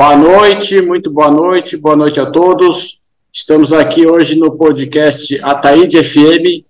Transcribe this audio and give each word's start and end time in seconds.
Boa 0.00 0.16
noite, 0.16 0.80
muito 0.80 1.10
boa 1.10 1.30
noite, 1.30 1.76
boa 1.76 1.94
noite 1.94 2.18
a 2.18 2.24
todos. 2.24 2.98
Estamos 3.30 3.70
aqui 3.70 4.06
hoje 4.06 4.34
no 4.34 4.56
podcast 4.56 5.38
Ataíde 5.42 6.02
FM 6.02 6.64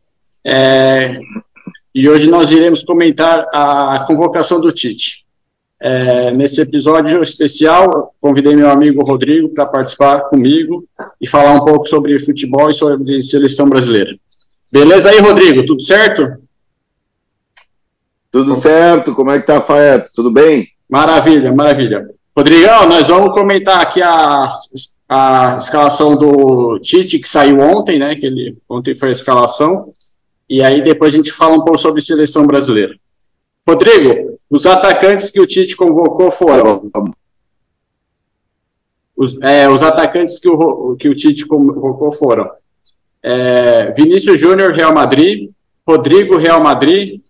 é, 0.44 1.20
e 1.94 2.08
hoje 2.08 2.28
nós 2.28 2.50
iremos 2.50 2.82
comentar 2.82 3.46
a 3.54 4.02
convocação 4.04 4.60
do 4.60 4.72
Tite. 4.72 5.24
É, 5.80 6.32
nesse 6.32 6.60
episódio 6.60 7.22
especial, 7.22 8.12
convidei 8.20 8.56
meu 8.56 8.68
amigo 8.68 9.04
Rodrigo 9.04 9.50
para 9.50 9.64
participar 9.64 10.22
comigo 10.22 10.84
e 11.20 11.28
falar 11.28 11.52
um 11.52 11.64
pouco 11.64 11.86
sobre 11.86 12.18
futebol 12.18 12.68
e 12.68 12.74
sobre 12.74 13.22
seleção 13.22 13.68
brasileira. 13.68 14.16
Beleza 14.72 15.08
aí, 15.08 15.20
Rodrigo? 15.20 15.64
Tudo 15.64 15.82
certo? 15.82 16.36
Tudo 18.28 18.56
certo. 18.56 19.14
Como 19.14 19.30
é 19.30 19.38
que 19.38 19.46
tá, 19.46 19.60
Faeto? 19.60 20.10
Tudo 20.12 20.32
bem? 20.32 20.66
Maravilha, 20.88 21.54
maravilha. 21.54 22.10
Rodrigão, 22.36 22.86
nós 22.86 23.08
vamos 23.08 23.32
comentar 23.32 23.80
aqui 23.80 24.00
a, 24.02 24.46
a 25.08 25.56
escalação 25.58 26.16
do 26.16 26.78
Tite, 26.78 27.18
que 27.18 27.28
saiu 27.28 27.58
ontem, 27.58 27.98
né? 27.98 28.14
Que 28.16 28.26
ele, 28.26 28.58
ontem 28.68 28.94
foi 28.94 29.08
a 29.08 29.12
escalação. 29.12 29.92
E 30.48 30.62
aí 30.62 30.82
depois 30.82 31.12
a 31.12 31.16
gente 31.16 31.32
fala 31.32 31.54
um 31.54 31.64
pouco 31.64 31.78
sobre 31.78 32.00
seleção 32.00 32.46
brasileira. 32.46 32.94
Rodrigo, 33.68 34.38
os 34.48 34.66
atacantes 34.66 35.30
que 35.30 35.40
o 35.40 35.46
Tite 35.46 35.76
convocou 35.76 36.30
foram. 36.30 36.90
Os, 39.16 39.36
é, 39.42 39.68
os 39.68 39.82
atacantes 39.82 40.38
que 40.38 40.48
o, 40.48 40.96
que 40.96 41.08
o 41.08 41.14
Tite 41.14 41.46
convocou 41.46 42.10
foram 42.10 42.50
é, 43.22 43.90
Vinícius 43.92 44.38
Júnior, 44.38 44.72
Real 44.72 44.94
Madrid, 44.94 45.50
Rodrigo, 45.86 46.36
Real 46.36 46.62
Madrid, 46.62 47.20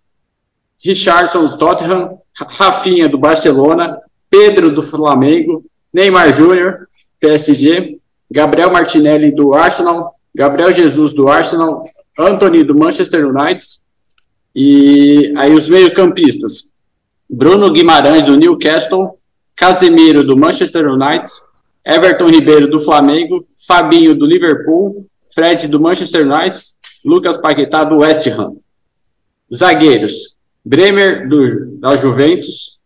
Richardson, 0.83 1.56
Tottenham, 1.56 2.19
Rafinha, 2.34 3.09
do 3.09 3.19
Barcelona, 3.19 4.00
Pedro, 4.30 4.72
do 4.72 4.80
Flamengo, 4.80 5.64
Neymar 5.92 6.32
Júnior, 6.32 6.88
PSG, 7.18 7.98
Gabriel 8.30 8.70
Martinelli, 8.70 9.32
do 9.32 9.52
Arsenal, 9.52 10.14
Gabriel 10.34 10.70
Jesus, 10.70 11.12
do 11.12 11.28
Arsenal, 11.28 11.84
Anthony, 12.16 12.62
do 12.62 12.78
Manchester 12.78 13.26
United, 13.26 13.66
e 14.54 15.34
aí 15.36 15.52
os 15.52 15.68
meio-campistas: 15.68 16.68
Bruno 17.28 17.72
Guimarães, 17.72 18.24
do 18.24 18.36
Newcastle, 18.36 19.18
Casemiro, 19.56 20.24
do 20.24 20.36
Manchester 20.36 20.88
United, 20.88 21.30
Everton 21.84 22.28
Ribeiro, 22.28 22.68
do 22.68 22.80
Flamengo, 22.80 23.47
Fabinho, 23.66 24.14
do 24.14 24.26
Liverpool, 24.26 25.06
Fred, 25.34 25.66
do 25.68 25.80
Manchester 25.80 26.24
United, 26.24 26.60
Lucas 27.04 27.36
Paquetá, 27.36 27.84
do 27.84 27.98
West 27.98 28.26
Ham. 28.28 28.56
Zagueiros: 29.52 30.36
Bremer, 30.64 31.28
do, 31.28 31.78
da 31.78 31.97
Juventus, 31.97 32.78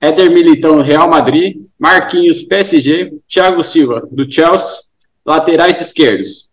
Éder 0.00 0.30
Militão, 0.30 0.80
Real 0.80 1.08
Madrid, 1.08 1.56
Marquinhos, 1.78 2.42
PSG, 2.42 3.12
Thiago 3.28 3.62
Silva, 3.62 4.06
do 4.10 4.30
Chelsea, 4.30 4.82
laterais 5.24 5.80
esquerdos, 5.80 6.48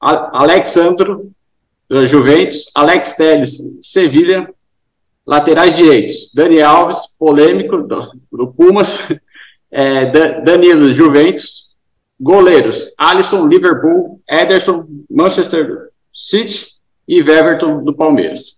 Alexandro, 0.00 1.30
Juventus, 2.06 2.70
Alex 2.74 3.14
Telles, 3.14 3.62
Sevilha, 3.80 4.48
laterais 5.26 5.76
direitos, 5.76 6.30
Dani 6.34 6.60
Alves, 6.62 6.98
polêmico, 7.18 7.78
do, 7.78 8.12
do 8.30 8.46
Pumas, 8.48 9.08
é, 9.70 10.06
Danilo, 10.42 10.92
Juventus, 10.92 11.74
goleiros, 12.20 12.92
Alisson, 12.96 13.46
Liverpool, 13.46 14.20
Ederson, 14.28 14.86
Manchester 15.10 15.90
City 16.14 16.66
e 17.08 17.20
Everton, 17.20 17.84
do 17.84 17.94
Palmeiras. 17.94 18.56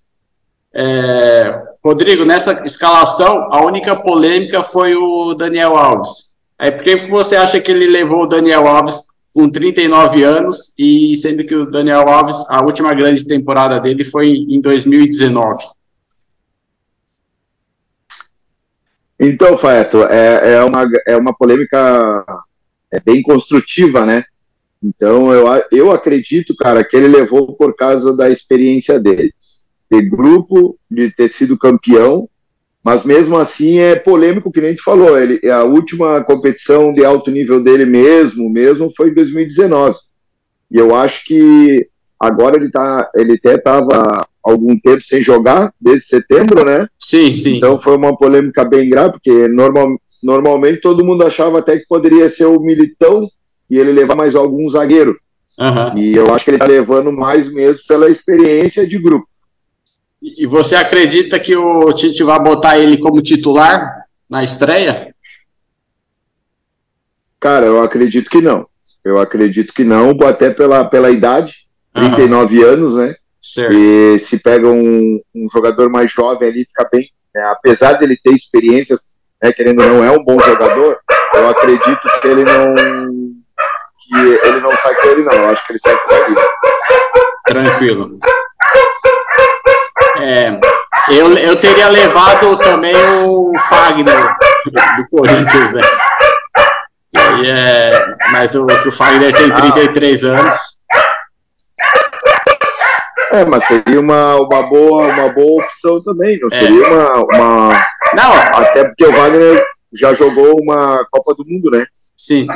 É, 0.72 1.62
Rodrigo, 1.88 2.22
nessa 2.22 2.62
escalação, 2.66 3.48
a 3.50 3.64
única 3.64 3.96
polêmica 3.96 4.62
foi 4.62 4.94
o 4.94 5.32
Daniel 5.32 5.74
Alves. 5.74 6.28
É, 6.58 6.70
por 6.70 6.84
que 6.84 7.06
você 7.06 7.34
acha 7.34 7.58
que 7.58 7.70
ele 7.70 7.86
levou 7.86 8.24
o 8.24 8.26
Daniel 8.26 8.68
Alves 8.68 9.06
com 9.32 9.48
39 9.48 10.22
anos, 10.22 10.70
e 10.76 11.16
sendo 11.16 11.44
que 11.44 11.54
o 11.54 11.70
Daniel 11.70 12.06
Alves, 12.06 12.36
a 12.48 12.62
última 12.62 12.92
grande 12.92 13.24
temporada 13.24 13.80
dele 13.80 14.04
foi 14.04 14.28
em 14.28 14.60
2019. 14.60 15.64
Então, 19.18 19.56
Faeto, 19.56 20.04
é, 20.04 20.56
é, 20.56 20.64
uma, 20.64 20.86
é 21.06 21.16
uma 21.16 21.32
polêmica 21.32 22.22
é 22.90 23.00
bem 23.00 23.22
construtiva, 23.22 24.04
né? 24.04 24.24
Então, 24.82 25.32
eu, 25.32 25.46
eu 25.72 25.90
acredito, 25.90 26.54
cara, 26.54 26.84
que 26.84 26.96
ele 26.96 27.08
levou 27.08 27.54
por 27.54 27.74
causa 27.74 28.14
da 28.14 28.28
experiência 28.28 29.00
dele, 29.00 29.32
de 29.90 30.02
grupo, 30.02 30.78
de 30.90 31.10
ter 31.10 31.28
sido 31.28 31.58
campeão, 31.58 32.28
mas 32.84 33.04
mesmo 33.04 33.36
assim 33.36 33.78
é 33.78 33.96
polêmico, 33.96 34.50
que 34.50 34.60
nem 34.60 34.68
a 34.68 34.72
gente 34.72 34.82
falou. 34.82 35.18
Ele, 35.18 35.40
a 35.50 35.64
última 35.64 36.22
competição 36.22 36.92
de 36.92 37.04
alto 37.04 37.30
nível 37.30 37.62
dele 37.62 37.84
mesmo, 37.84 38.48
mesmo 38.48 38.90
foi 38.96 39.10
em 39.10 39.14
2019. 39.14 39.96
E 40.70 40.76
eu 40.76 40.94
acho 40.94 41.24
que 41.24 41.86
agora 42.20 42.56
ele 42.56 42.70
tá, 42.70 43.10
ele 43.14 43.34
até 43.34 43.54
estava 43.56 44.26
algum 44.42 44.78
tempo 44.78 45.02
sem 45.02 45.20
jogar, 45.22 45.72
desde 45.80 46.06
setembro, 46.06 46.64
né? 46.64 46.86
Sim, 46.98 47.32
sim. 47.32 47.56
Então 47.56 47.80
foi 47.80 47.96
uma 47.96 48.16
polêmica 48.16 48.64
bem 48.64 48.88
grave, 48.88 49.12
porque 49.12 49.48
normal, 49.48 49.88
normalmente 50.22 50.80
todo 50.80 51.04
mundo 51.04 51.24
achava 51.24 51.58
até 51.58 51.78
que 51.78 51.86
poderia 51.86 52.28
ser 52.28 52.46
o 52.46 52.60
Militão 52.60 53.28
e 53.70 53.78
ele 53.78 53.92
levar 53.92 54.16
mais 54.16 54.34
algum 54.34 54.68
zagueiro. 54.68 55.16
Uhum. 55.58 55.98
E 55.98 56.16
eu 56.16 56.32
acho 56.32 56.44
que 56.44 56.50
ele 56.50 56.56
está 56.56 56.66
levando 56.66 57.12
mais 57.12 57.52
mesmo 57.52 57.80
pela 57.86 58.08
experiência 58.08 58.86
de 58.86 58.98
grupo. 58.98 59.26
E 60.20 60.46
você 60.46 60.74
acredita 60.74 61.38
que 61.38 61.56
o 61.56 61.92
Tite 61.92 62.24
vai 62.24 62.38
botar 62.40 62.78
ele 62.78 62.98
como 62.98 63.22
titular 63.22 64.04
na 64.28 64.42
estreia? 64.42 65.14
Cara, 67.38 67.66
eu 67.66 67.80
acredito 67.80 68.28
que 68.28 68.40
não. 68.40 68.66
Eu 69.04 69.18
acredito 69.18 69.72
que 69.72 69.84
não, 69.84 70.10
até 70.26 70.50
pela, 70.50 70.84
pela 70.84 71.10
idade, 71.10 71.66
39 71.94 72.58
uhum. 72.58 72.68
anos, 72.68 72.96
né? 72.96 73.14
Certo. 73.40 73.72
E 73.72 74.18
se 74.18 74.38
pega 74.38 74.68
um, 74.68 75.20
um 75.34 75.48
jogador 75.50 75.88
mais 75.88 76.10
jovem 76.10 76.48
ali, 76.48 76.66
fica 76.66 76.88
bem. 76.92 77.08
Né? 77.34 77.42
Apesar 77.44 77.94
dele 77.94 78.18
ter 78.22 78.34
experiências, 78.34 79.16
né, 79.42 79.52
querendo 79.52 79.82
ou 79.82 79.88
não, 79.88 80.04
é 80.04 80.10
um 80.10 80.22
bom 80.22 80.38
jogador, 80.40 80.98
eu 81.34 81.48
acredito 81.48 82.20
que 82.20 82.28
ele 82.28 82.44
não. 82.44 82.74
que 82.74 84.46
ele 84.46 84.60
não 84.60 84.72
sai 84.72 84.94
com 84.96 85.08
ele, 85.08 85.22
não. 85.22 85.32
Eu 85.32 85.48
acho 85.50 85.66
que 85.66 85.72
ele 85.72 85.78
sai 85.78 85.96
com 85.96 86.14
ele. 86.14 86.36
Tranquilo. 87.46 88.18
É, 90.20 90.60
eu, 91.10 91.36
eu 91.36 91.56
teria 91.56 91.88
levado 91.88 92.56
também 92.58 92.94
o 93.24 93.52
Fagner 93.68 94.36
do 94.96 95.08
Corinthians, 95.10 95.72
né? 95.72 95.80
E 97.14 97.50
é, 97.50 98.16
mas 98.32 98.54
o, 98.54 98.66
o 98.66 98.90
Fagner 98.90 99.32
tem 99.32 99.50
33 99.50 100.24
ah. 100.24 100.28
anos. 100.28 100.78
É, 103.30 103.44
mas 103.44 103.64
seria 103.66 104.00
uma, 104.00 104.36
uma, 104.36 104.62
boa, 104.62 105.06
uma 105.06 105.28
boa 105.28 105.62
opção 105.62 106.02
também, 106.02 106.38
não 106.40 106.48
é. 106.48 106.60
seria 106.60 106.88
uma, 106.88 107.14
uma. 107.24 107.80
Não, 108.14 108.32
até 108.60 108.84
porque 108.84 109.04
o 109.04 109.12
Wagner 109.12 109.64
já 109.92 110.14
jogou 110.14 110.60
uma 110.60 111.06
Copa 111.10 111.34
do 111.34 111.44
Mundo, 111.46 111.70
né? 111.70 111.86
Sim. 112.16 112.46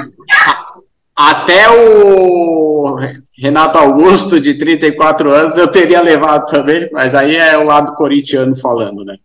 Até 1.15 1.69
o 1.69 2.99
Renato 3.37 3.79
Augusto, 3.79 4.41
de 4.41 4.55
34 4.55 5.31
anos, 5.31 5.57
eu 5.57 5.69
teria 5.69 6.01
levado 6.01 6.47
também, 6.47 6.89
mas 6.93 7.15
aí 7.15 7.37
é 7.37 7.59
o 7.59 7.65
lado 7.65 7.95
corintiano 7.95 8.55
falando, 8.57 9.05
né? 9.05 9.17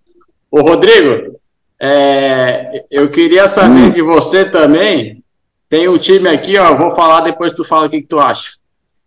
Ô, 0.52 0.62
Rodrigo, 0.62 1.38
é, 1.80 2.86
eu 2.90 3.10
queria 3.10 3.48
saber 3.48 3.88
hum. 3.88 3.92
de 3.92 4.02
você 4.02 4.46
também. 4.46 5.24
Tem 5.70 5.88
um 5.88 5.98
time 5.98 6.30
aqui, 6.30 6.58
ó, 6.58 6.70
eu 6.70 6.78
vou 6.78 6.92
falar 6.92 7.22
depois 7.22 7.54
tu 7.54 7.64
fala 7.64 7.88
o 7.88 7.90
que, 7.90 8.02
que 8.02 8.08
tu 8.08 8.20
acha. 8.20 8.54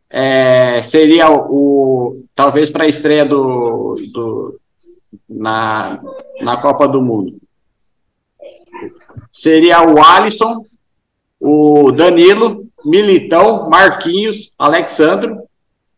É, 0.08 0.82
seria 0.82 1.30
o, 1.30 2.22
talvez 2.34 2.68
para 2.68 2.84
a 2.84 2.88
estreia 2.88 3.24
do, 3.24 3.96
do 4.12 4.60
na, 5.28 6.00
na 6.40 6.56
Copa 6.56 6.86
do 6.86 7.00
Mundo. 7.00 7.36
Seria 9.32 9.82
o 9.82 10.02
Alisson, 10.02 10.64
o 11.40 11.92
Danilo, 11.92 12.66
Militão, 12.84 13.68
Marquinhos, 13.68 14.52
Alexandro, 14.58 15.42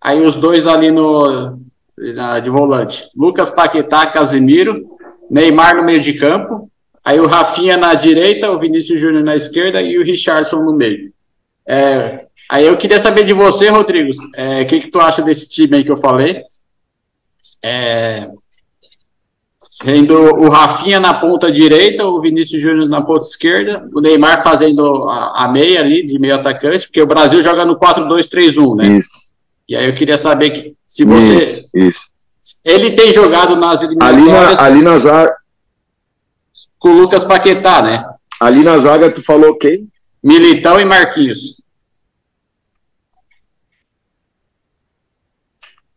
aí 0.01 0.25
os 0.25 0.37
dois 0.37 0.67
ali 0.67 0.91
no 0.91 1.59
na, 1.97 2.41
de 2.41 2.51
volante. 2.51 3.09
Lucas 3.17 3.51
Paquetá, 3.51 4.07
Casimiro, 4.07 4.85
Neymar 5.31 5.77
no 5.77 5.85
meio 5.85 6.01
de 6.01 6.15
campo, 6.15 6.71
aí 7.05 7.19
o 7.21 7.27
Rafinha 7.27 7.77
na 7.77 7.95
direita, 7.95 8.51
o 8.51 8.59
Vinícius 8.59 9.01
Júnior 9.01 9.23
na 9.23 9.37
esquerda 9.37 9.81
e 9.81 9.99
o 9.99 10.05
Richardson 10.05 10.57
no 10.57 10.73
meio. 10.73 11.13
É, 11.67 12.27
aí 12.49 12.67
eu 12.67 12.77
queria 12.77 12.99
saber 12.99 13.25
de 13.25 13.33
você, 13.33 13.69
Rodrigo, 13.69 14.11
o 14.11 14.41
é, 14.41 14.65
que, 14.65 14.81
que 14.81 14.89
tu 14.89 15.01
acha 15.01 15.23
desse 15.23 15.49
time 15.49 15.77
aí 15.77 15.85
que 15.85 15.93
eu 15.93 15.97
falei? 15.97 16.43
É, 17.65 18.29
Sendo 19.83 20.15
o 20.15 20.49
Rafinha 20.49 21.01
na 21.01 21.15
ponta 21.15 21.51
direita, 21.51 22.07
o 22.07 22.21
Vinícius 22.21 22.63
Júnior 22.63 22.89
na 22.89 23.03
ponta 23.03 23.27
esquerda, 23.27 23.89
o 23.93 24.01
Neymar 24.01 24.43
fazendo 24.43 25.09
a, 25.09 25.45
a, 25.45 25.49
meia 25.49 25.81
ali, 25.81 26.07
de 26.07 26.19
meio 26.19 26.37
atacante, 26.37 26.87
porque 26.87 27.03
o 27.03 27.07
Brasil 27.07 27.43
joga 27.43 27.65
no 27.65 27.77
4-2-3-1, 27.77 28.77
né? 28.77 28.99
Isso. 28.99 29.11
E 29.69 29.75
aí 29.75 29.87
eu 29.87 29.95
queria 29.95 30.17
saber 30.17 30.51
que, 30.51 30.75
se 30.87 31.05
você. 31.05 31.43
Isso. 31.43 31.69
isso. 31.75 32.01
Ele 32.65 32.93
tem 32.93 33.13
jogado 33.13 33.57
nas 33.57 33.83
eliminatórias. 33.83 34.27
Ali, 34.27 34.29
na, 34.31 34.65
ali 34.65 34.83
nas 34.83 35.07
ar... 35.07 35.35
Com 36.79 36.91
o 36.91 37.01
Lucas 37.01 37.25
Paquetá, 37.25 37.83
né? 37.83 38.05
ali 38.43 38.65
na 38.65 38.77
zaga 38.79 39.09
tu 39.11 39.23
falou 39.23 39.57
quem? 39.57 39.89
Militão 40.23 40.81
e 40.81 40.85
Marquinhos. 40.85 41.63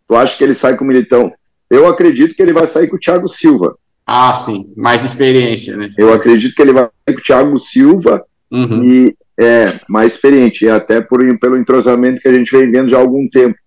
Tu 0.07 0.15
acha 0.15 0.37
que 0.37 0.43
ele 0.43 0.53
sai 0.53 0.77
com 0.77 0.83
o 0.83 0.87
Militão? 0.87 1.33
Eu 1.69 1.87
acredito 1.87 2.35
que 2.35 2.41
ele 2.41 2.53
vai 2.53 2.67
sair 2.67 2.87
com 2.87 2.95
o 2.95 2.99
Thiago 2.99 3.27
Silva. 3.27 3.77
Ah, 4.05 4.35
sim, 4.35 4.71
mais 4.75 5.03
experiência, 5.03 5.75
né? 5.75 5.91
Eu 5.97 6.13
acredito 6.13 6.53
que 6.53 6.61
ele 6.61 6.73
vai 6.73 6.83
sair 6.83 7.15
com 7.15 7.21
o 7.21 7.23
Thiago 7.23 7.59
Silva 7.59 8.23
uhum. 8.51 8.83
e 8.83 9.15
é 9.37 9.73
mais 9.89 10.13
experiente, 10.13 10.65
e 10.65 10.69
até 10.69 11.01
por, 11.01 11.19
pelo 11.39 11.57
entrosamento 11.57 12.21
que 12.21 12.27
a 12.27 12.33
gente 12.33 12.55
vem 12.55 12.71
vendo 12.71 12.89
já 12.89 12.97
há 12.97 13.01
algum 13.01 13.27
tempo. 13.27 13.57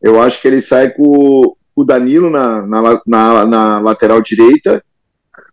Eu 0.00 0.22
acho 0.22 0.40
que 0.40 0.48
ele 0.48 0.60
sai 0.60 0.90
com 0.90 1.54
o 1.74 1.84
Danilo 1.84 2.30
na, 2.30 2.66
na, 2.66 3.00
na, 3.06 3.46
na 3.46 3.80
lateral 3.80 4.20
direita. 4.20 4.82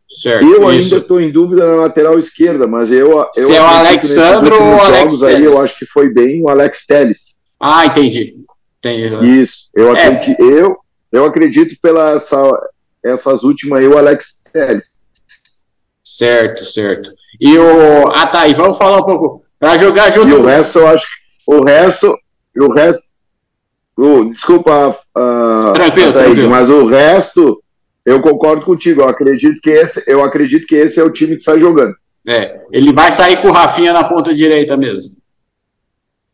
Certo, 0.08 0.46
eu 0.46 0.68
ainda 0.68 0.98
estou 0.98 1.20
em 1.20 1.32
dúvida 1.32 1.68
na 1.68 1.82
lateral 1.82 2.18
esquerda, 2.18 2.68
mas 2.68 2.92
eu. 2.92 3.12
eu 3.12 3.30
Se 3.32 3.54
é 3.54 3.62
o 3.62 3.66
Alexandre 3.66 4.54
ou 4.54 4.62
o 4.62 4.82
Alex 4.82 5.24
aí, 5.24 5.44
eu 5.44 5.60
acho 5.60 5.78
que 5.78 5.86
foi 5.86 6.10
bem 6.10 6.42
o 6.44 6.50
Alex 6.50 6.86
Telles. 6.86 7.36
Ah, 7.60 7.86
entendi. 7.86 8.36
entendi. 8.80 9.42
Isso. 9.42 9.70
Eu, 9.76 9.96
é. 9.96 10.06
acredito, 10.06 10.42
eu, 10.42 10.78
eu 11.12 11.26
acredito 11.26 11.76
pela 11.82 12.12
essa, 12.12 12.70
essas 13.04 13.44
últimas 13.44 13.80
aí, 13.80 13.88
o 13.88 13.98
Alex 13.98 14.42
Telles. 14.52 14.90
Certo, 16.04 16.64
certo. 16.66 17.12
E 17.42 17.58
o. 17.58 18.08
Ah, 18.10 18.28
tá. 18.28 18.48
E 18.48 18.54
vamos 18.54 18.78
falar 18.78 18.98
um 18.98 19.06
pouco. 19.06 19.44
Para 19.60 19.78
jogar 19.78 20.12
junto. 20.12 20.30
E 20.30 20.34
o 20.34 20.46
resto, 20.46 20.80
eu 20.80 20.88
acho 20.88 21.06
que. 21.06 21.52
O 21.52 21.64
resto. 21.64 22.18
O 22.58 22.72
resto. 22.72 23.04
Oh, 23.98 24.26
desculpa, 24.26 24.90
uh, 25.18 25.74
tranquilo, 25.74 26.12
tranquilo. 26.12 26.50
mas 26.50 26.70
o 26.70 26.86
resto 26.86 27.64
eu 28.06 28.22
concordo 28.22 28.66
contigo. 28.66 29.02
Eu 29.02 29.10
acredito 29.10 29.60
que 29.62 29.70
esse, 29.70 30.04
eu 30.06 30.24
acredito 30.24 30.68
que 30.68 30.76
esse 30.76 31.00
é 31.00 31.04
o 31.04 31.12
time 31.12 31.38
que 31.38 31.44
sai 31.44 31.60
jogando. 31.60 31.96
É, 32.28 32.62
ele 32.72 32.94
vai 32.94 33.12
sair 33.12 33.42
com 33.42 33.50
o 33.50 33.54
Rafinha 33.54 33.94
na 33.94 34.04
ponta 34.04 34.34
direita 34.34 34.76
mesmo. 34.76 35.16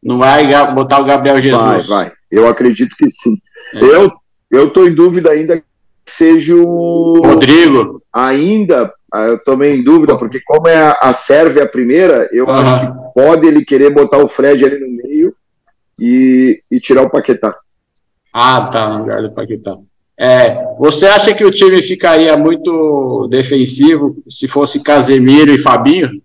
Não 0.01 0.17
vai 0.17 0.47
botar 0.74 1.00
o 1.00 1.06
Gabriel 1.06 1.39
Jesus. 1.39 1.88
Vai, 1.88 2.06
vai. 2.06 2.13
Eu 2.29 2.47
acredito 2.47 2.95
que 2.95 3.07
sim. 3.09 3.35
É. 3.75 3.83
Eu 3.83 4.12
eu 4.51 4.69
tô 4.69 4.86
em 4.86 4.94
dúvida 4.94 5.31
ainda 5.31 5.57
que 5.57 5.63
seja 6.06 6.56
o 6.56 7.21
Rodrigo. 7.24 8.01
Ainda 8.12 8.94
ah, 9.13 9.25
eu 9.25 9.44
tomei 9.44 9.75
em 9.75 9.83
dúvida 9.83 10.18
porque 10.18 10.39
como 10.39 10.68
é 10.68 10.77
a, 10.77 10.98
a 11.01 11.13
Sérvia 11.13 11.63
a 11.63 11.68
primeira, 11.68 12.30
eu 12.31 12.45
uhum. 12.45 12.51
acho 12.51 12.80
que 12.80 13.13
pode 13.13 13.45
ele 13.45 13.65
querer 13.65 13.89
botar 13.89 14.18
o 14.18 14.27
Fred 14.27 14.63
ali 14.63 14.80
no 14.80 14.88
meio 14.88 15.36
e, 16.00 16.62
e 16.71 16.80
tirar 16.80 17.03
o 17.03 17.09
Paquetá. 17.09 17.57
Ah, 18.33 18.69
tá, 18.71 18.89
no 18.89 19.00
lugar 19.00 19.21
do 19.21 19.31
Paquetá. 19.31 19.77
É, 20.18 20.75
você 20.77 21.07
acha 21.07 21.33
que 21.33 21.44
o 21.44 21.51
time 21.51 21.81
ficaria 21.81 22.38
muito 22.38 23.27
defensivo 23.30 24.24
se 24.30 24.48
fosse 24.48 24.81
Casemiro 24.81 25.51
e 25.51 25.57
Fabinho? 25.57 26.21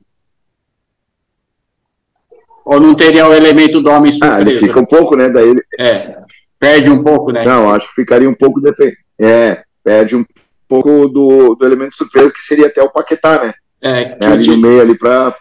Ou 2.64 2.80
não 2.80 2.94
teria 2.94 3.26
o 3.28 3.32
elemento 3.32 3.80
do 3.80 3.90
homem 3.90 4.12
surpresa? 4.12 4.36
Ah, 4.36 4.40
ele 4.40 4.58
fica 4.58 4.80
um 4.80 4.84
pouco, 4.84 5.16
né? 5.16 5.28
Daí 5.28 5.48
ele... 5.48 5.62
É, 5.78 6.18
perde 6.58 6.90
um 6.90 7.02
pouco, 7.02 7.32
né? 7.32 7.44
Não, 7.44 7.70
acho 7.70 7.88
que 7.88 7.94
ficaria 7.94 8.28
um 8.28 8.34
pouco 8.34 8.60
defensivo. 8.60 8.96
É, 9.18 9.62
perde 9.82 10.16
um 10.16 10.24
pouco 10.68 11.08
do, 11.08 11.54
do 11.54 11.66
elemento 11.66 11.94
surpresa 11.94 12.32
que 12.32 12.42
seria 12.42 12.66
até 12.66 12.82
o 12.82 12.90
Paquetá, 12.90 13.44
né? 13.44 13.54
É, 13.82 14.16
é 14.20 14.26
ali 14.26 14.46
no 14.48 14.56
meio 14.56 14.80
ali 14.80 14.96
para 14.96 15.34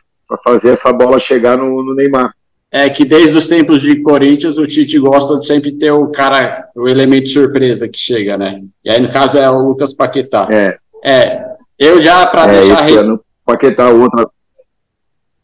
fazer 0.43 0.71
essa 0.71 0.91
bola 0.91 1.19
chegar 1.19 1.57
no, 1.57 1.83
no 1.83 1.95
Neymar 1.95 2.31
é 2.75 2.89
que 2.89 3.05
desde 3.05 3.37
os 3.37 3.47
tempos 3.47 3.81
de 3.81 4.01
Corinthians 4.01 4.57
o 4.57 4.67
Tite 4.67 4.99
gosta 4.99 5.39
de 5.39 5.45
sempre 5.45 5.71
ter 5.71 5.91
o 5.91 6.07
cara, 6.07 6.67
o 6.75 6.89
elemento 6.89 7.29
surpresa 7.29 7.87
que 7.87 7.97
chega, 7.97 8.37
né? 8.37 8.61
E 8.83 8.91
aí 8.91 8.99
no 8.99 9.09
caso 9.09 9.37
é 9.37 9.49
o 9.49 9.59
Lucas 9.59 9.93
Paquetá. 9.93 10.45
É. 10.51 10.77
É. 11.05 11.45
Eu 11.79 12.01
já 12.01 12.27
para 12.27 12.51
é, 12.51 12.59
deixar 12.59 12.89
esse 12.89 12.97
ano, 12.97 13.21
Paquetá 13.45 13.87
outra 13.87 14.27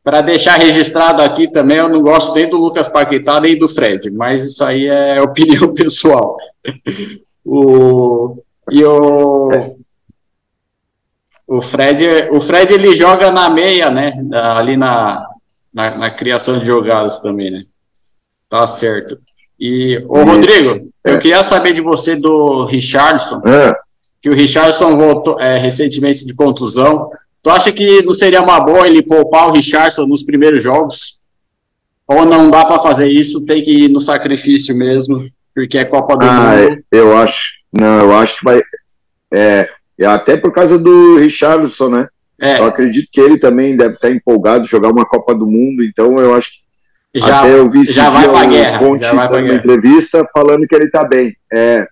para 0.04 0.22
deixar 0.22 0.60
registrado 0.60 1.22
aqui 1.22 1.52
também, 1.52 1.78
eu 1.78 1.90
não 1.90 2.02
gosto 2.02 2.34
nem 2.34 2.50
do 2.50 2.58
Lucas 2.58 2.88
Paquetá 2.88 3.40
nem 3.40 3.58
do 3.58 3.68
Fred, 3.68 4.10
mas 4.10 4.44
isso 4.44 4.64
aí 4.64 4.88
é 4.88 5.20
opinião 5.22 5.74
pessoal. 5.74 6.38
o 7.46 8.44
e 8.70 8.84
o 8.84 9.50
o 11.48 11.60
Fred, 11.60 12.30
o 12.32 12.40
Fred 12.40 12.74
ele 12.74 12.96
joga 12.96 13.30
na 13.30 13.50
meia, 13.50 13.90
né? 13.90 14.14
Ali 14.32 14.78
na 14.78 15.28
na, 15.74 15.98
na, 15.98 16.12
criação 16.12 16.60
de 16.60 16.66
jogadas 16.66 17.20
também, 17.20 17.50
né? 17.50 17.64
Tá 18.50 18.68
certo. 18.68 19.18
E, 19.60 20.04
ô 20.08 20.24
Rodrigo, 20.24 20.92
é. 21.04 21.14
eu 21.14 21.20
queria 21.20 21.44
saber 21.44 21.74
de 21.74 21.82
você 21.82 22.16
do 22.16 22.66
Richardson, 22.66 23.42
é. 23.46 23.74
que 24.22 24.30
o 24.30 24.34
Richardson 24.34 24.98
voltou 24.98 25.40
é, 25.40 25.58
recentemente 25.58 26.26
de 26.26 26.34
contusão. 26.34 27.10
Tu 27.44 27.50
acha 27.50 27.72
que 27.72 28.04
não 28.04 28.14
seria 28.14 28.42
uma 28.42 28.60
boa 28.60 28.88
ele 28.88 29.02
poupar 29.02 29.48
o 29.48 29.54
Richardson 29.54 30.06
nos 30.06 30.24
primeiros 30.24 30.62
jogos? 30.62 31.20
Ou 32.08 32.26
não 32.26 32.52
dá 32.52 32.66
para 32.66 32.80
fazer 32.80 33.08
isso, 33.08 33.46
tem 33.46 33.64
que 33.64 33.72
ir 33.72 33.90
no 33.90 34.00
sacrifício 34.00 34.76
mesmo, 34.76 35.28
porque 35.56 35.78
é 35.78 35.86
Copa 35.86 36.18
do 36.18 36.26
ah, 36.26 36.56
Mundo? 36.56 36.84
Eu 36.92 37.18
acho, 37.18 37.54
não, 37.72 38.00
eu 38.00 38.16
acho 38.16 38.38
que 38.38 38.44
vai, 38.44 38.62
é, 39.34 39.70
até 40.06 40.36
por 40.36 40.52
causa 40.52 40.78
do 40.78 41.18
Richardson, 41.18 41.90
né? 41.90 42.08
É. 42.40 42.60
Eu 42.60 42.66
acredito 42.66 43.08
que 43.12 43.22
ele 43.22 43.38
também 43.38 43.78
deve 43.78 43.96
estar 43.96 44.12
empolgado 44.12 44.68
jogar 44.68 44.90
uma 44.90 45.06
Copa 45.06 45.34
do 45.34 45.46
Mundo, 45.46 45.84
então 45.84 46.20
eu 46.20 46.34
acho 46.34 46.50
que 47.14 47.20
já, 47.20 47.40
até 47.40 47.54
eu 47.54 47.70
vi 47.70 47.84
já 47.86 48.10
vai 48.10 48.28
para 48.28 48.46
guerra, 48.46 48.80
Conte 48.80 49.04
já 49.04 49.14
vai 49.14 49.30
pra 49.30 49.42
guerra. 49.42 49.56
entrevista 49.56 50.28
falando 50.34 50.68
que 50.68 50.76
ele 50.76 50.86
está 50.86 51.04
bem. 51.04 51.36
É, 51.52 51.88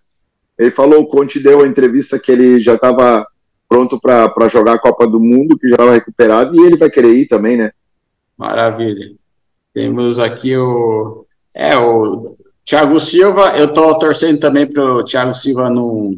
ele 0.57 0.71
falou, 0.71 1.01
o 1.01 1.07
Conte 1.07 1.39
deu 1.39 1.63
a 1.63 1.67
entrevista 1.67 2.17
que 2.17 2.31
ele 2.31 2.59
já 2.59 2.75
estava 2.75 3.25
pronto 3.69 3.99
para 3.99 4.49
jogar 4.49 4.73
a 4.73 4.79
Copa 4.79 5.05
do 5.05 5.19
Mundo, 5.19 5.57
que 5.57 5.67
já 5.67 5.75
estava 5.75 5.93
recuperado, 5.93 6.55
e 6.55 6.65
ele 6.65 6.75
vai 6.75 6.89
querer 6.89 7.13
ir 7.13 7.27
também, 7.27 7.55
né? 7.55 7.71
Maravilha. 8.35 9.11
Temos 9.73 10.19
aqui 10.19 10.57
o. 10.57 11.25
É, 11.55 11.77
o 11.77 12.35
Thiago 12.65 12.99
Silva, 12.99 13.55
eu 13.57 13.65
estou 13.65 13.97
torcendo 13.99 14.39
também 14.39 14.67
para 14.67 14.83
o 14.83 15.03
Thiago 15.03 15.33
Silva 15.35 15.69
não 15.69 16.11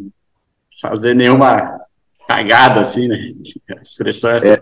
fazer 0.81 1.13
nenhuma 1.13 1.81
cagada, 2.27 2.79
assim, 2.79 3.07
né? 3.07 3.33
A 3.77 3.81
expressão 3.81 4.31
é 4.31 4.35
essa. 4.37 4.47
É. 4.53 4.61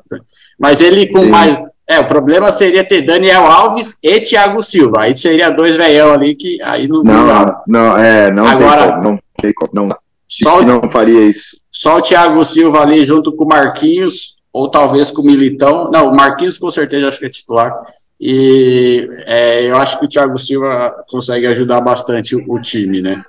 Mas 0.58 0.81
ele 0.81 1.08
com 1.08 1.24
Sim. 1.24 1.29
mais. 1.29 1.69
É, 1.88 2.00
o 2.00 2.05
problema 2.05 2.51
seria 2.51 2.84
ter 2.84 3.01
Daniel 3.01 3.46
Alves 3.48 3.98
e 4.03 4.19
Thiago 4.19 4.62
Silva. 4.62 5.01
Aí 5.01 5.15
seria 5.15 5.50
dois 5.50 5.75
veião 5.75 6.13
ali 6.13 6.36
que 6.36 6.62
aí 6.62 6.88
não. 6.88 7.03
Não, 7.03 7.63
não, 7.67 7.98
é, 7.98 8.29
não 8.29 8.46
Agora, 8.46 8.84
tem 8.84 8.91
como, 8.91 9.03
não 9.03 9.19
tem 9.41 9.53
como, 9.53 9.72
não. 9.74 9.98
Só 10.29 10.62
não 10.62 10.89
faria 10.91 11.25
isso. 11.25 11.59
Só 11.71 11.98
o 11.98 12.01
Thiago 12.01 12.45
Silva 12.45 12.81
ali 12.81 13.03
junto 13.03 13.36
com 13.36 13.45
o 13.45 13.48
Marquinhos, 13.48 14.38
ou 14.53 14.69
talvez 14.69 15.09
com 15.09 15.24
o 15.24 15.25
Militão. 15.25 15.89
Não, 15.91 16.09
o 16.09 16.15
Marquinhos 16.15 16.57
com 16.57 16.69
certeza 16.69 17.07
acho 17.07 17.19
que 17.19 17.25
é 17.25 17.29
titular. 17.29 17.74
E 18.21 19.09
é, 19.25 19.69
eu 19.69 19.75
acho 19.77 19.98
que 19.98 20.05
o 20.05 20.09
Thiago 20.09 20.38
Silva 20.38 21.03
consegue 21.09 21.48
ajudar 21.48 21.81
bastante 21.81 22.36
o, 22.36 22.43
o 22.48 22.62
time, 22.62 23.01
né? 23.01 23.24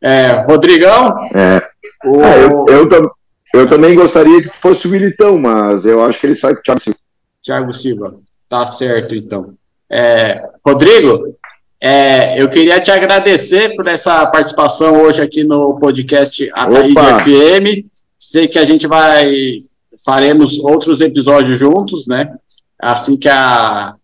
É, 0.00 0.44
Rodrigão? 0.46 1.14
É. 1.34 1.68
O... 2.04 2.22
É, 2.22 2.44
eu, 2.44 2.64
eu, 2.68 3.10
eu 3.54 3.68
também 3.68 3.94
gostaria 3.94 4.42
que 4.42 4.56
fosse 4.56 4.86
o 4.86 4.90
Militão, 4.90 5.38
mas 5.38 5.84
eu 5.84 6.02
acho 6.02 6.18
que 6.18 6.26
ele 6.26 6.34
sai 6.34 6.54
com 6.54 6.60
o 6.60 6.62
Thiago 6.62 6.80
Silva. 6.80 6.98
Thiago 7.42 7.72
Silva, 7.72 8.14
tá 8.48 8.66
certo 8.66 9.14
então. 9.14 9.54
É, 9.90 10.42
Rodrigo, 10.64 11.36
é, 11.80 12.42
eu 12.42 12.48
queria 12.48 12.80
te 12.80 12.90
agradecer 12.90 13.76
por 13.76 13.86
essa 13.86 14.26
participação 14.26 15.02
hoje 15.02 15.22
aqui 15.22 15.44
no 15.44 15.78
podcast 15.78 16.50
Ataíde 16.52 16.94
FM. 16.94 17.86
Sei 18.18 18.48
que 18.48 18.58
a 18.58 18.64
gente 18.64 18.86
vai 18.86 19.60
faremos 20.04 20.58
outros 20.58 21.00
episódios 21.00 21.58
juntos, 21.58 22.06
né? 22.06 22.34
Assim 22.80 23.16
que 23.16 23.28
a 23.28 23.94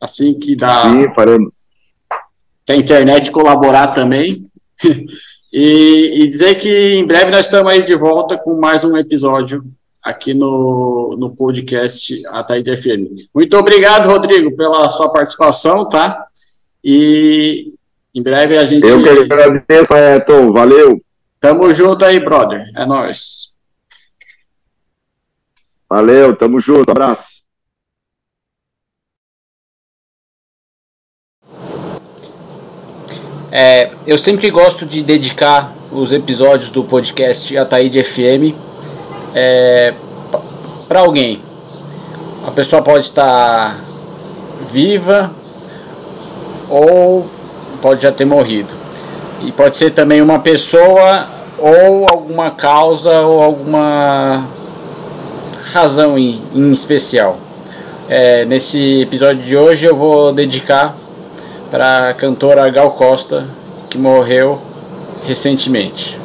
assim 0.00 0.34
que 0.34 0.54
dá 0.56 0.82
Sim, 0.82 1.14
faremos. 1.14 1.54
Que 2.66 2.72
a 2.72 2.76
internet 2.76 3.30
colaborar 3.30 3.88
também. 3.88 4.46
E, 5.54 6.22
e, 6.22 6.26
dizer 6.26 6.54
que 6.54 6.94
em 6.94 7.06
breve 7.06 7.30
nós 7.30 7.44
estamos 7.44 7.70
aí 7.70 7.82
de 7.82 7.94
volta 7.94 8.38
com 8.38 8.58
mais 8.58 8.84
um 8.84 8.96
episódio 8.96 9.62
aqui 10.02 10.32
no, 10.32 11.14
no 11.18 11.36
podcast 11.36 12.26
Ataíde 12.28 12.74
FM. 12.74 13.28
Muito 13.34 13.54
obrigado, 13.58 14.08
Rodrigo, 14.08 14.56
pela 14.56 14.88
sua 14.88 15.10
participação, 15.10 15.86
tá? 15.86 16.26
E 16.84 17.74
em 18.14 18.22
breve 18.22 18.58
a 18.58 18.64
gente. 18.64 18.86
Eu 18.86 19.02
que 19.02 19.08
agradeço, 19.08 19.94
Ayrton. 19.94 20.52
Valeu. 20.52 21.00
Tamo 21.40 21.72
junto 21.72 22.04
aí, 22.04 22.20
brother. 22.20 22.64
É 22.76 22.84
nóis. 22.84 23.52
Valeu, 25.88 26.36
tamo 26.36 26.58
junto. 26.58 26.90
abraço. 26.90 27.42
É, 33.50 33.90
eu 34.06 34.16
sempre 34.16 34.50
gosto 34.50 34.86
de 34.86 35.02
dedicar 35.02 35.70
os 35.90 36.10
episódios 36.10 36.70
do 36.70 36.82
podcast 36.84 37.54
Ataíde 37.58 38.02
FM 38.02 38.56
é, 39.34 39.92
para 40.88 41.00
alguém. 41.00 41.42
A 42.46 42.50
pessoa 42.50 42.82
pode 42.82 43.04
estar 43.04 43.78
viva 44.72 45.30
ou 46.68 47.26
pode 47.80 48.02
já 48.02 48.12
ter 48.12 48.24
morrido. 48.24 48.72
E 49.42 49.50
pode 49.52 49.76
ser 49.76 49.90
também 49.90 50.22
uma 50.22 50.38
pessoa 50.38 51.26
ou 51.58 52.06
alguma 52.10 52.50
causa 52.50 53.20
ou 53.20 53.42
alguma 53.42 54.44
razão 55.72 56.18
em, 56.18 56.40
em 56.54 56.72
especial. 56.72 57.36
É, 58.08 58.44
nesse 58.44 59.02
episódio 59.02 59.42
de 59.42 59.56
hoje 59.56 59.86
eu 59.86 59.96
vou 59.96 60.32
dedicar 60.32 60.94
para 61.70 62.10
a 62.10 62.14
cantora 62.14 62.68
Gal 62.68 62.90
Costa, 62.90 63.44
que 63.88 63.96
morreu 63.96 64.60
recentemente. 65.26 66.21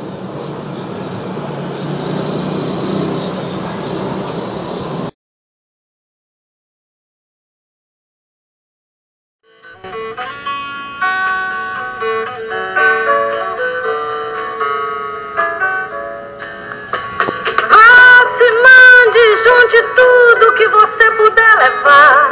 forever 21.58 22.27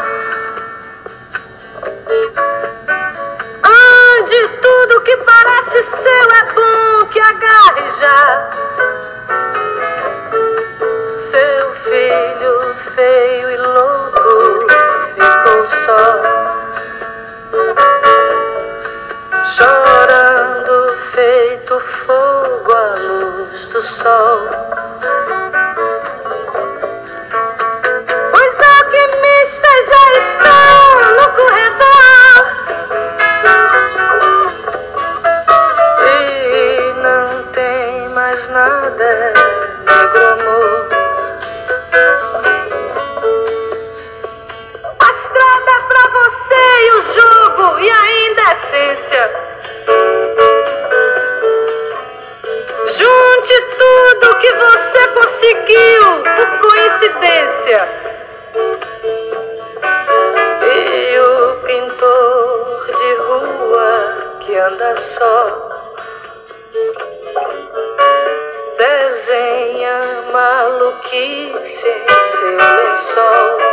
Maluquice 70.95 71.87
em 71.89 72.21
seu 72.21 72.57
lençol. 72.57 73.64